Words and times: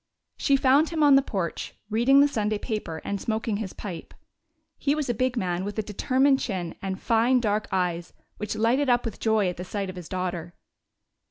She 0.35 0.55
found 0.55 0.89
him 0.89 1.03
on 1.03 1.13
the 1.13 1.21
porch, 1.21 1.75
reading 1.91 2.21
the 2.21 2.27
Sunday 2.27 2.57
paper 2.57 3.03
and 3.05 3.21
smoking 3.21 3.57
his 3.57 3.71
pipe. 3.71 4.15
He 4.79 4.95
was 4.95 5.11
a 5.11 5.13
big 5.13 5.37
man 5.37 5.63
with 5.63 5.77
a 5.77 5.83
determined 5.83 6.39
chin 6.39 6.73
and 6.81 6.99
fine 6.99 7.39
dark 7.39 7.67
eyes 7.71 8.11
which 8.37 8.55
lighted 8.55 8.89
up 8.89 9.05
with 9.05 9.19
joy 9.19 9.47
at 9.47 9.57
the 9.57 9.63
sight 9.63 9.91
of 9.91 9.95
his 9.95 10.09
daughter. 10.09 10.55